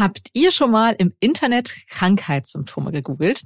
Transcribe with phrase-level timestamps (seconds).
[0.00, 3.42] Habt ihr schon mal im Internet Krankheitssymptome gegoogelt?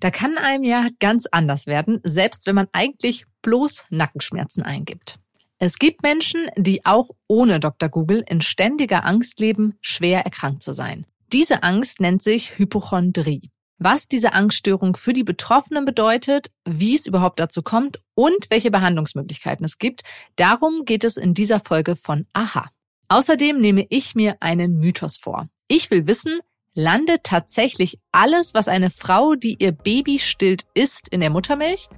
[0.00, 5.20] Da kann einem ja ganz anders werden, selbst wenn man eigentlich bloß Nackenschmerzen eingibt.
[5.60, 7.88] Es gibt Menschen, die auch ohne Dr.
[7.90, 11.06] Google in ständiger Angst leben, schwer erkrankt zu sein.
[11.32, 13.52] Diese Angst nennt sich Hypochondrie.
[13.78, 19.64] Was diese Angststörung für die Betroffenen bedeutet, wie es überhaupt dazu kommt und welche Behandlungsmöglichkeiten
[19.64, 20.02] es gibt,
[20.34, 22.68] darum geht es in dieser Folge von Aha.
[23.06, 25.48] Außerdem nehme ich mir einen Mythos vor.
[25.76, 26.38] Ich will wissen,
[26.74, 31.88] landet tatsächlich alles, was eine Frau, die ihr Baby stillt, isst, in der Muttermilch?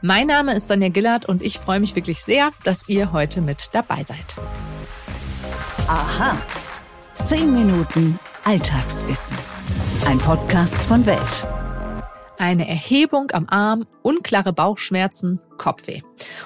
[0.00, 3.70] Mein Name ist Sonja Gillard und ich freue mich wirklich sehr, dass ihr heute mit
[3.72, 4.36] dabei seid.
[5.88, 6.40] Aha.
[7.26, 9.36] Zehn Minuten Alltagswissen.
[10.06, 11.48] Ein Podcast von Welt.
[12.38, 16.02] Eine Erhebung am Arm, unklare Bauchschmerzen, Kopfweh.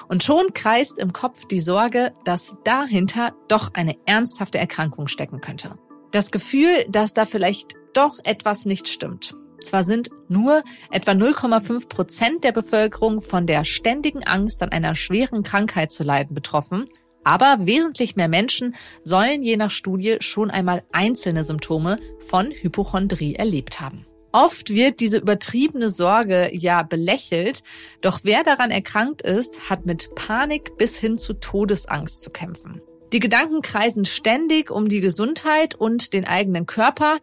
[0.07, 5.77] Und schon kreist im Kopf die Sorge, dass dahinter doch eine ernsthafte Erkrankung stecken könnte.
[6.11, 9.35] Das Gefühl, dass da vielleicht doch etwas nicht stimmt.
[9.63, 15.43] Zwar sind nur etwa 0,5 Prozent der Bevölkerung von der ständigen Angst an einer schweren
[15.43, 16.89] Krankheit zu leiden betroffen,
[17.23, 23.79] aber wesentlich mehr Menschen sollen je nach Studie schon einmal einzelne Symptome von Hypochondrie erlebt
[23.79, 24.05] haben.
[24.33, 27.63] Oft wird diese übertriebene Sorge ja belächelt,
[28.01, 32.81] doch wer daran erkrankt ist, hat mit Panik bis hin zu Todesangst zu kämpfen.
[33.11, 37.19] Die Gedanken kreisen ständig um die Gesundheit und den eigenen Körper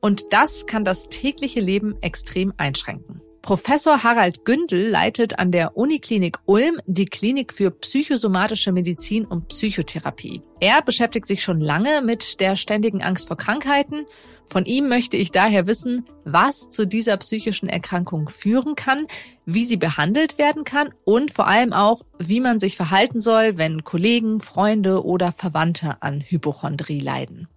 [0.00, 3.20] und das kann das tägliche Leben extrem einschränken.
[3.42, 10.42] Professor Harald Gündel leitet an der Uniklinik Ulm die Klinik für psychosomatische Medizin und Psychotherapie.
[10.60, 14.04] Er beschäftigt sich schon lange mit der ständigen Angst vor Krankheiten.
[14.44, 19.06] Von ihm möchte ich daher wissen, was zu dieser psychischen Erkrankung führen kann,
[19.46, 23.84] wie sie behandelt werden kann und vor allem auch, wie man sich verhalten soll, wenn
[23.84, 27.48] Kollegen, Freunde oder Verwandte an Hypochondrie leiden.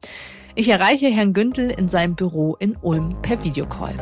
[0.56, 3.96] Ich erreiche Herrn Gündel in seinem Büro in Ulm per Videocall.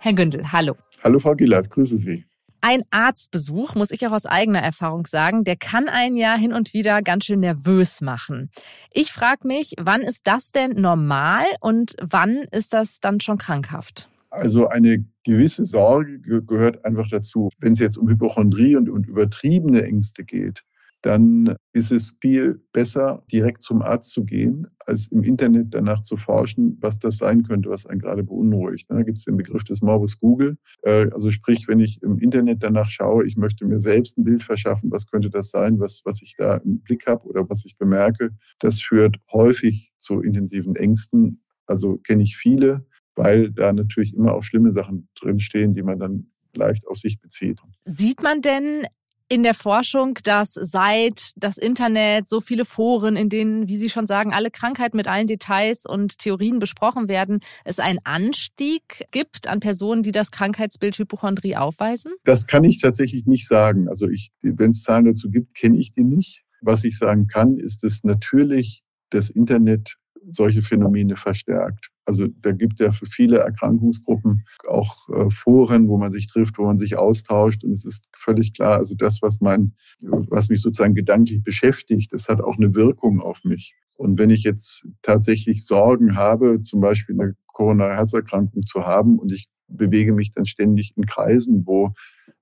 [0.00, 0.74] Herr Gündel, hallo.
[1.04, 2.24] Hallo Frau Gillard, grüße Sie.
[2.60, 6.74] Ein Arztbesuch, muss ich auch aus eigener Erfahrung sagen, der kann einen ja hin und
[6.74, 8.50] wieder ganz schön nervös machen.
[8.92, 14.08] Ich frage mich, wann ist das denn normal und wann ist das dann schon krankhaft?
[14.30, 17.48] Also eine gewisse Sorge gehört einfach dazu.
[17.60, 20.64] Wenn es jetzt um Hypochondrie und, und übertriebene Ängste geht,
[21.04, 26.16] dann ist es viel besser, direkt zum Arzt zu gehen, als im Internet danach zu
[26.16, 28.86] forschen, was das sein könnte, was einen gerade beunruhigt.
[28.88, 30.56] Da gibt es den Begriff des Morbus Google.
[30.82, 34.42] Äh, also sprich, wenn ich im Internet danach schaue, ich möchte mir selbst ein Bild
[34.42, 37.76] verschaffen, was könnte das sein, was, was ich da im Blick habe oder was ich
[37.76, 41.42] bemerke, das führt häufig zu intensiven Ängsten.
[41.66, 46.30] Also kenne ich viele, weil da natürlich immer auch schlimme Sachen drinstehen, die man dann
[46.54, 47.60] leicht auf sich bezieht.
[47.84, 48.86] Sieht man denn
[49.28, 54.06] in der Forschung, dass seit das Internet so viele Foren, in denen, wie Sie schon
[54.06, 59.60] sagen, alle Krankheiten mit allen Details und Theorien besprochen werden, es einen Anstieg gibt an
[59.60, 62.12] Personen, die das Krankheitsbild Hypochondrie aufweisen?
[62.24, 63.88] Das kann ich tatsächlich nicht sagen.
[63.88, 66.42] Also ich, wenn es Zahlen dazu gibt, kenne ich die nicht.
[66.60, 69.96] Was ich sagen kann, ist, dass natürlich das Internet
[70.30, 71.90] solche Phänomene verstärkt.
[72.04, 76.64] Also da gibt ja für viele Erkrankungsgruppen auch äh, Foren, wo man sich trifft, wo
[76.64, 77.64] man sich austauscht.
[77.64, 82.28] Und es ist völlig klar, also das, was man, was mich sozusagen gedanklich beschäftigt, das
[82.28, 83.74] hat auch eine Wirkung auf mich.
[83.94, 89.32] Und wenn ich jetzt tatsächlich Sorgen habe, zum Beispiel eine koronare Herzerkrankung zu haben und
[89.32, 91.94] ich bewege mich dann ständig in Kreisen, wo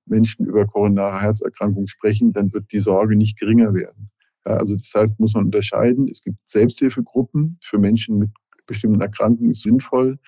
[0.07, 4.11] Menschen über koronare Herzerkrankung sprechen, dann wird die Sorge nicht geringer werden.
[4.47, 6.09] Ja, also das heißt, muss man unterscheiden.
[6.09, 8.31] Es gibt Selbsthilfegruppen für Menschen mit
[8.67, 10.19] bestimmten Erkrankungen, ist sinnvoll.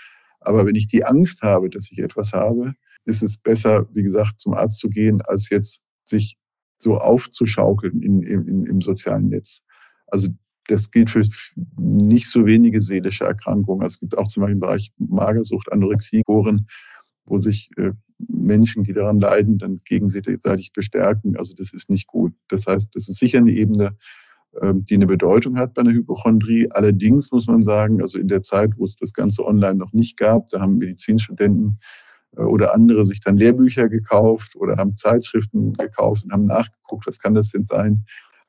[0.41, 2.75] Aber wenn ich die Angst habe, dass ich etwas habe,
[3.07, 6.37] ist es besser, wie gesagt, zum Arzt zu gehen, als jetzt sich
[6.79, 9.63] so aufzuschaukeln in, in, im sozialen Netz.
[10.07, 10.29] Also
[10.69, 11.23] das gilt für
[11.77, 13.87] nicht so wenige seelische Erkrankungen.
[13.87, 16.67] Es gibt auch zum Beispiel im Bereich Magersucht, Anorexie, Foren,
[17.27, 17.93] wo sich äh,
[18.29, 21.37] Menschen, die daran leiden, dann gegenseitig bestärken.
[21.37, 22.33] Also das ist nicht gut.
[22.49, 23.97] Das heißt, das ist sicher eine Ebene,
[24.61, 26.69] ähm, die eine Bedeutung hat bei einer Hypochondrie.
[26.71, 30.17] Allerdings muss man sagen, also in der Zeit, wo es das Ganze online noch nicht
[30.17, 31.79] gab, da haben Medizinstudenten
[32.37, 37.19] äh, oder andere sich dann Lehrbücher gekauft oder haben Zeitschriften gekauft und haben nachgeguckt, was
[37.19, 38.05] kann das denn sein.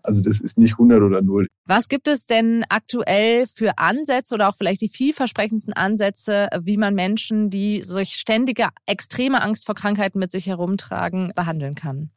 [0.06, 1.48] Also das ist nicht 100 oder 0.
[1.66, 6.94] Was gibt es denn aktuell für Ansätze oder auch vielleicht die vielversprechendsten Ansätze, wie man
[6.94, 12.12] Menschen, die solch ständige, extreme Angst vor Krankheiten mit sich herumtragen, behandeln kann?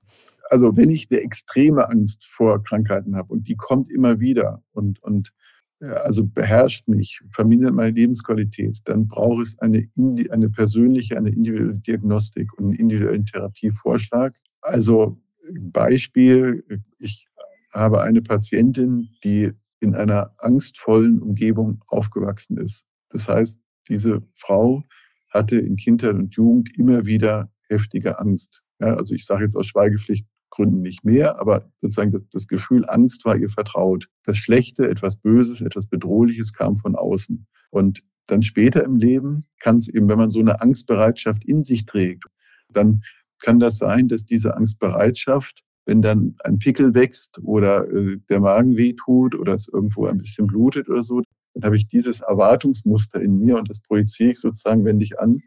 [0.51, 5.03] Also wenn ich eine extreme Angst vor Krankheiten habe und die kommt immer wieder und,
[5.03, 5.33] und
[5.81, 9.89] also beherrscht mich, vermindert meine Lebensqualität, dann braucht es eine,
[10.31, 14.35] eine persönliche, eine individuelle Diagnostik und einen individuellen Therapievorschlag.
[14.61, 15.21] Also
[15.53, 16.65] Beispiel,
[16.99, 17.28] ich
[17.71, 22.85] habe eine Patientin, die in einer angstvollen Umgebung aufgewachsen ist.
[23.11, 24.85] Das heißt, diese Frau
[25.31, 28.63] hatte in Kindheit und Jugend immer wieder heftige Angst.
[28.81, 33.25] Ja, also ich sage jetzt aus Schweigepflichtgründen nicht mehr, aber sozusagen das, das Gefühl Angst
[33.25, 34.09] war ihr vertraut.
[34.25, 37.47] Das Schlechte, etwas Böses, etwas Bedrohliches kam von außen.
[37.71, 41.87] Und dann später im Leben kann es eben, wenn man so eine Angstbereitschaft in sich
[41.87, 42.25] trägt,
[42.71, 43.03] dann
[43.41, 48.77] kann das sein, dass diese Angstbereitschaft, wenn dann ein Pickel wächst oder äh, der Magen
[48.77, 51.23] wehtut oder es irgendwo ein bisschen blutet oder so,
[51.55, 55.41] dann habe ich dieses Erwartungsmuster in mir und das projiziere ich sozusagen, wende ich an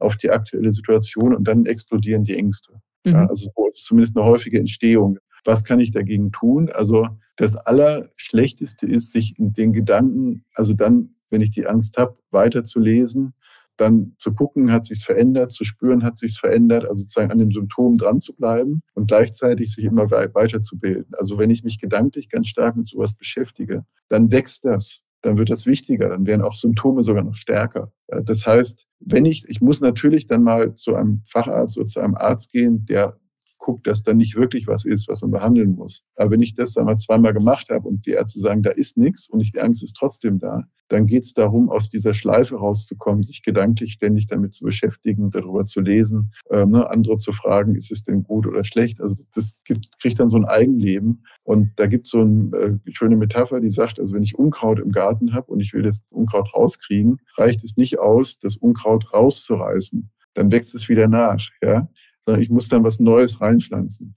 [0.00, 2.72] auf die aktuelle Situation und dann explodieren die Ängste.
[3.04, 3.12] Mhm.
[3.12, 5.18] Ja, also so ist zumindest eine häufige Entstehung.
[5.44, 6.70] Was kann ich dagegen tun?
[6.70, 7.06] Also
[7.36, 13.32] das Allerschlechteste ist, sich in den Gedanken, also dann, wenn ich die Angst habe, weiterzulesen,
[13.76, 17.50] dann zu gucken, hat sich's verändert, zu spüren, hat sich's verändert, also sozusagen an dem
[17.50, 21.12] Symptom dran zu bleiben und gleichzeitig sich immer weiterzubilden.
[21.18, 25.50] Also wenn ich mich gedanklich ganz stark mit sowas beschäftige, dann wächst das dann wird
[25.50, 27.90] das wichtiger, dann werden auch Symptome sogar noch stärker.
[28.08, 32.14] Das heißt, wenn ich, ich muss natürlich dann mal zu einem Facharzt oder zu einem
[32.14, 33.16] Arzt gehen, der
[33.64, 36.04] guckt, dass da nicht wirklich was ist, was man behandeln muss.
[36.16, 39.26] Aber wenn ich das einmal zweimal gemacht habe und die Ärzte sagen, da ist nichts
[39.26, 43.42] und die Angst ist trotzdem da, dann geht es darum, aus dieser Schleife rauszukommen, sich
[43.42, 48.04] gedanklich ständig damit zu beschäftigen, darüber zu lesen, äh, ne, andere zu fragen, ist es
[48.04, 49.00] denn gut oder schlecht.
[49.00, 51.24] Also das gibt, kriegt dann so ein Eigenleben.
[51.42, 54.78] Und da gibt es so eine äh, schöne Metapher, die sagt, also wenn ich Unkraut
[54.78, 59.14] im Garten habe und ich will das Unkraut rauskriegen, reicht es nicht aus, das Unkraut
[59.14, 60.10] rauszureißen.
[60.34, 61.40] Dann wächst es wieder nach.
[61.62, 61.88] Ja?
[62.24, 64.16] Sondern ich muss dann was Neues reinpflanzen.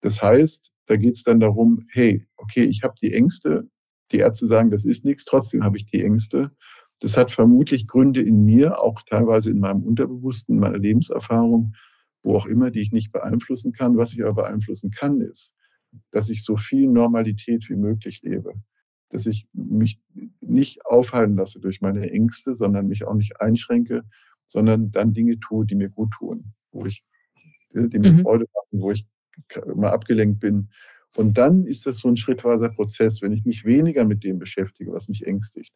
[0.00, 3.68] Das heißt, da geht es dann darum, hey, okay, ich habe die Ängste,
[4.12, 6.50] die Ärzte sagen, das ist nichts, trotzdem habe ich die Ängste.
[7.00, 11.74] Das hat vermutlich Gründe in mir, auch teilweise in meinem Unterbewussten, in meiner Lebenserfahrung,
[12.22, 13.96] wo auch immer, die ich nicht beeinflussen kann.
[13.96, 15.54] Was ich aber beeinflussen kann, ist,
[16.10, 18.54] dass ich so viel Normalität wie möglich lebe.
[19.10, 20.00] Dass ich mich
[20.40, 24.02] nicht aufhalten lasse durch meine Ängste, sondern mich auch nicht einschränke,
[24.46, 27.04] sondern dann Dinge tue, die mir gut tun, wo ich
[27.74, 28.20] die mir mhm.
[28.20, 29.06] Freude machen, wo ich
[29.74, 30.68] mal abgelenkt bin.
[31.16, 34.92] Und dann ist das so ein schrittweiser Prozess, wenn ich mich weniger mit dem beschäftige,
[34.92, 35.72] was mich ängstigt.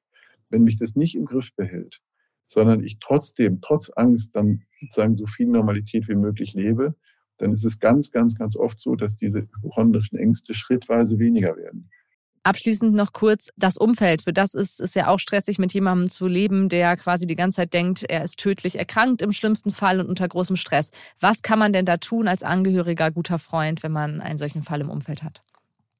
[0.50, 2.00] Wenn mich das nicht im Griff behält,
[2.46, 6.94] sondern ich trotzdem, trotz Angst, dann sozusagen so viel Normalität wie möglich lebe,
[7.36, 11.90] dann ist es ganz, ganz, ganz oft so, dass diese hypochondrischen Ängste schrittweise weniger werden.
[12.48, 14.22] Abschließend noch kurz das Umfeld.
[14.22, 17.56] Für das ist es ja auch stressig, mit jemandem zu leben, der quasi die ganze
[17.56, 20.90] Zeit denkt, er ist tödlich erkrankt im schlimmsten Fall und unter großem Stress.
[21.20, 24.80] Was kann man denn da tun als Angehöriger, guter Freund, wenn man einen solchen Fall
[24.80, 25.42] im Umfeld hat?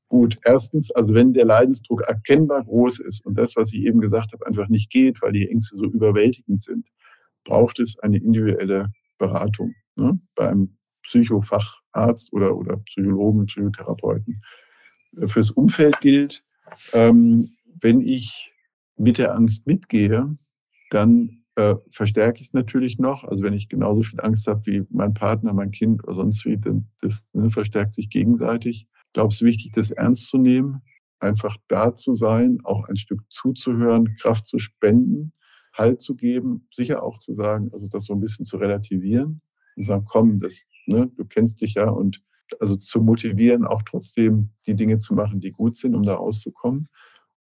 [0.09, 4.33] Gut, erstens, also wenn der Leidensdruck erkennbar groß ist und das, was ich eben gesagt
[4.33, 6.87] habe, einfach nicht geht, weil die Ängste so überwältigend sind,
[7.45, 10.19] braucht es eine individuelle Beratung ne?
[10.35, 10.55] bei
[11.03, 14.41] Psychofacharzt oder, oder Psychologen, Psychotherapeuten
[15.27, 16.45] fürs Umfeld gilt,
[16.93, 17.51] ähm,
[17.81, 18.53] wenn ich
[18.97, 20.37] mit der Angst mitgehe,
[20.91, 23.25] dann äh, verstärke ich es natürlich noch.
[23.25, 26.57] Also wenn ich genauso viel Angst habe wie mein Partner, mein Kind oder sonst wie,
[26.57, 28.87] dann das ne, verstärkt sich gegenseitig.
[29.07, 30.83] Ich glaube, es ist wichtig, das ernst zu nehmen,
[31.21, 35.33] einfach da zu sein, auch ein Stück zuzuhören, Kraft zu spenden,
[35.73, 39.41] Halt zu geben, sicher auch zu sagen, also das so ein bisschen zu relativieren
[39.77, 42.21] und sagen, komm, das, ne, du kennst dich ja und
[42.61, 46.89] also zu motivieren, auch trotzdem die Dinge zu machen, die gut sind, um da rauszukommen.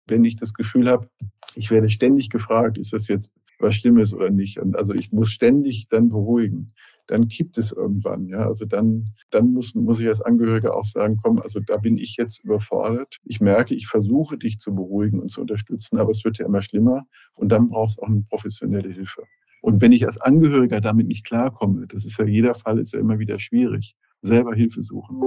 [0.06, 1.08] Wenn ich das Gefühl habe,
[1.54, 4.58] ich werde ständig gefragt, ist das jetzt was Schlimmes oder nicht?
[4.58, 6.72] Und also ich muss ständig dann beruhigen.
[7.08, 8.46] Dann kippt es irgendwann, ja.
[8.46, 12.16] Also dann, dann muss, muss ich als Angehöriger auch sagen, komm, also da bin ich
[12.18, 13.18] jetzt überfordert.
[13.24, 16.62] Ich merke, ich versuche dich zu beruhigen und zu unterstützen, aber es wird ja immer
[16.62, 17.06] schlimmer.
[17.34, 19.24] Und dann brauchst du auch eine professionelle Hilfe.
[19.62, 23.00] Und wenn ich als Angehöriger damit nicht klarkomme, das ist ja jeder Fall, ist ja
[23.00, 25.20] immer wieder schwierig selber Hilfe suchen.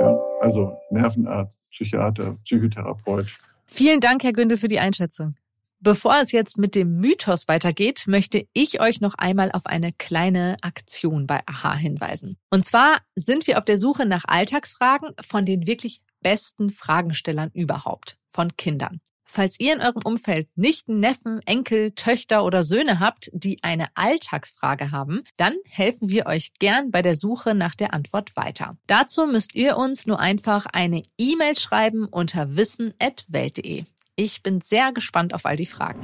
[0.00, 3.26] Ja, also Nervenarzt, Psychiater, Psychotherapeut.
[3.66, 5.34] Vielen Dank, Herr Gündel, für die Einschätzung.
[5.80, 10.56] Bevor es jetzt mit dem Mythos weitergeht, möchte ich euch noch einmal auf eine kleine
[10.62, 12.38] Aktion bei AHA hinweisen.
[12.48, 18.16] Und zwar sind wir auf der Suche nach Alltagsfragen von den wirklich besten Fragenstellern überhaupt,
[18.28, 19.00] von Kindern.
[19.24, 24.90] Falls ihr in eurem Umfeld nicht Neffen, Enkel, Töchter oder Söhne habt, die eine Alltagsfrage
[24.90, 28.76] haben, dann helfen wir euch gern bei der Suche nach der Antwort weiter.
[28.86, 33.84] Dazu müsst ihr uns nur einfach eine E-Mail schreiben unter wissen.welt.de.
[34.16, 36.00] Ich bin sehr gespannt auf all die Fragen.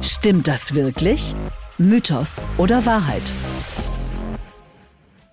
[0.00, 1.34] Stimmt das wirklich?
[1.76, 3.22] Mythos oder Wahrheit?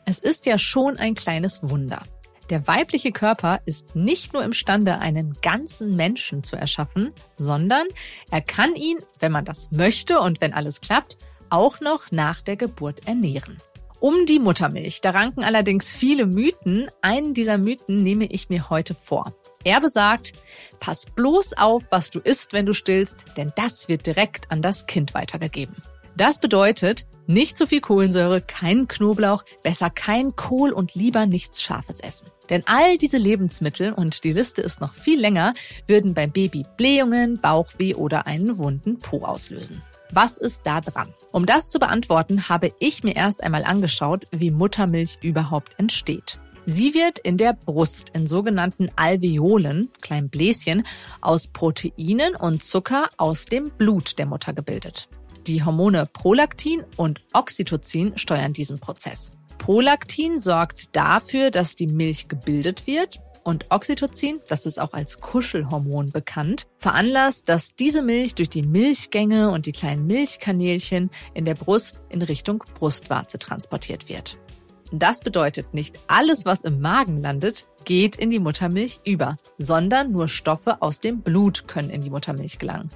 [0.05, 2.03] Es ist ja schon ein kleines Wunder.
[2.49, 7.87] Der weibliche Körper ist nicht nur imstande, einen ganzen Menschen zu erschaffen, sondern
[8.29, 11.17] er kann ihn, wenn man das möchte und wenn alles klappt,
[11.49, 13.61] auch noch nach der Geburt ernähren.
[13.99, 16.89] Um die Muttermilch, da ranken allerdings viele Mythen.
[17.01, 19.33] Einen dieser Mythen nehme ich mir heute vor.
[19.63, 20.33] Er besagt,
[20.79, 24.85] pass bloß auf, was du isst, wenn du stillst, denn das wird direkt an das
[24.85, 25.75] Kind weitergegeben.
[26.17, 31.99] Das bedeutet, nicht zu viel Kohlensäure, keinen Knoblauch, besser kein Kohl und lieber nichts Scharfes
[31.99, 32.27] essen.
[32.49, 35.53] Denn all diese Lebensmittel, und die Liste ist noch viel länger,
[35.87, 39.81] würden beim Baby Blähungen, Bauchweh oder einen wunden Po auslösen.
[40.11, 41.13] Was ist da dran?
[41.31, 46.39] Um das zu beantworten, habe ich mir erst einmal angeschaut, wie Muttermilch überhaupt entsteht.
[46.65, 50.83] Sie wird in der Brust in sogenannten Alveolen, kleinen Bläschen,
[51.21, 55.09] aus Proteinen und Zucker aus dem Blut der Mutter gebildet.
[55.47, 59.31] Die Hormone Prolaktin und Oxytocin steuern diesen Prozess.
[59.59, 66.09] Prolaktin sorgt dafür, dass die Milch gebildet wird und Oxytocin, das ist auch als Kuschelhormon
[66.09, 71.97] bekannt, veranlasst, dass diese Milch durch die Milchgänge und die kleinen Milchkanälchen in der Brust
[72.09, 74.39] in Richtung Brustwarze transportiert wird.
[74.91, 80.27] Das bedeutet, nicht alles, was im Magen landet, geht in die Muttermilch über, sondern nur
[80.27, 82.89] Stoffe aus dem Blut können in die Muttermilch gelangen.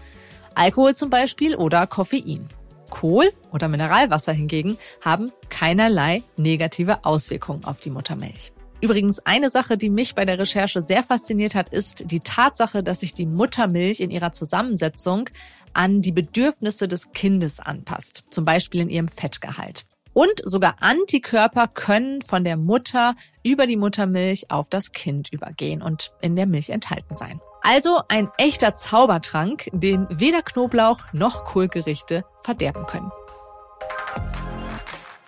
[0.59, 2.49] Alkohol zum Beispiel oder Koffein.
[2.89, 8.51] Kohl oder Mineralwasser hingegen haben keinerlei negative Auswirkungen auf die Muttermilch.
[8.81, 12.99] Übrigens, eine Sache, die mich bei der Recherche sehr fasziniert hat, ist die Tatsache, dass
[12.99, 15.29] sich die Muttermilch in ihrer Zusammensetzung
[15.71, 19.85] an die Bedürfnisse des Kindes anpasst, zum Beispiel in ihrem Fettgehalt.
[20.11, 26.11] Und sogar Antikörper können von der Mutter über die Muttermilch auf das Kind übergehen und
[26.21, 27.39] in der Milch enthalten sein.
[27.61, 33.11] Also ein echter Zaubertrank, den weder Knoblauch noch Kohlgerichte verderben können.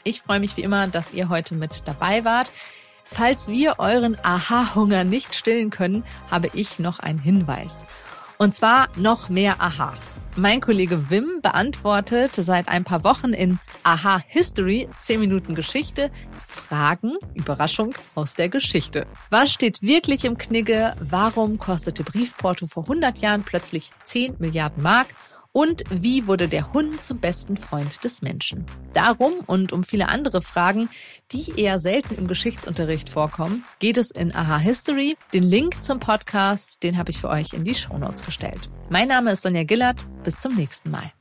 [0.03, 2.51] Ich freue mich wie immer, dass ihr heute mit dabei wart.
[3.03, 7.85] Falls wir euren Aha-Hunger nicht stillen können, habe ich noch einen Hinweis.
[8.41, 9.93] Und zwar noch mehr Aha.
[10.35, 16.09] Mein Kollege Wim beantwortet seit ein paar Wochen in Aha History 10 Minuten Geschichte
[16.47, 19.05] Fragen, Überraschung aus der Geschichte.
[19.29, 20.95] Was steht wirklich im Knigge?
[20.99, 25.09] Warum kostete Briefporto vor 100 Jahren plötzlich 10 Milliarden Mark?
[25.53, 28.65] Und wie wurde der Hund zum besten Freund des Menschen?
[28.93, 30.89] Darum und um viele andere Fragen,
[31.31, 35.17] die eher selten im Geschichtsunterricht vorkommen, geht es in Aha History.
[35.33, 38.69] Den Link zum Podcast, den habe ich für euch in die Shownotes gestellt.
[38.89, 40.05] Mein Name ist Sonja Gillard.
[40.23, 41.11] Bis zum nächsten Mal.